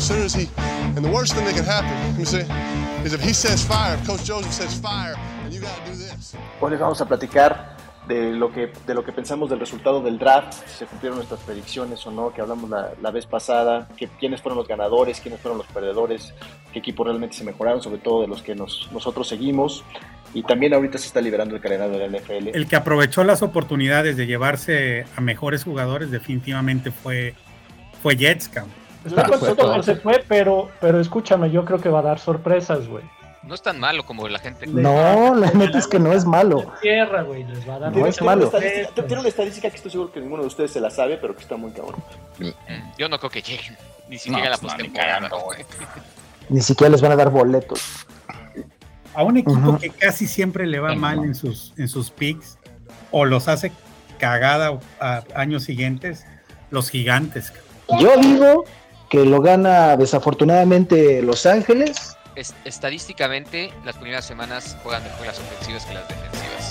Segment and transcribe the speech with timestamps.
[0.00, 0.48] as soon as he,
[0.96, 2.46] and the worst thing that can happen, let me see,
[3.04, 5.14] is if he says fire, if Coach Joseph says fire,
[5.44, 6.34] and you got to do this.
[6.58, 7.76] Hoy les vamos a platicar
[8.08, 11.40] de lo que de lo que pensamos del resultado del draft, si se cumplieron nuestras
[11.40, 15.38] predicciones o no, que hablamos la, la vez pasada, que quiénes fueron los ganadores, quiénes
[15.38, 16.32] fueron los perdedores,
[16.72, 19.84] qué equipos realmente se mejoraron, sobre todo de los que nos, nosotros seguimos.
[20.32, 22.56] Y también ahorita se está liberando el calendario de la NFL.
[22.56, 27.34] El que aprovechó las oportunidades de llevarse a mejores jugadores definitivamente fue,
[28.00, 28.48] fue Jets,
[29.82, 33.04] se fue, pero, pero escúchame, yo creo que va a dar sorpresas, güey.
[33.42, 34.66] No es tan malo como la gente.
[34.66, 36.72] No, la neta es que no es malo.
[36.82, 38.50] Tierra, güey, les va a dar No es malo.
[38.50, 41.42] Tiene una estadística que estoy seguro que ninguno de ustedes se la sabe, pero que
[41.42, 42.02] está muy cabrón.
[42.38, 43.76] Mm, Yo no creo que lleguen.
[44.08, 45.28] Ni siquiera la pues, no, postemporada.
[45.28, 45.64] güey.
[46.50, 48.06] Ni siquiera les van a dar boletos.
[49.14, 52.58] A un equipo que casi siempre le va mal en sus, en sus picks
[53.10, 53.72] o los hace
[54.18, 56.26] cagada a años siguientes,
[56.70, 57.52] los gigantes.
[57.88, 58.04] cabrón.
[58.04, 58.64] Yo digo
[59.10, 62.16] que lo gana desafortunadamente Los Ángeles.
[62.36, 66.69] Es- estadísticamente, las primeras semanas juegan mejor las ofensivas que las defensivas.